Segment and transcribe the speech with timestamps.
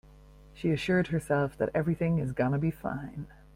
[0.55, 3.27] She assured herself that everything is gonna be fine.